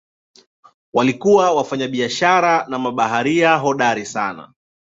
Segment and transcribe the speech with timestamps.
[0.93, 4.53] Walikuwa wafanyabiashara na mabaharia hodari sana.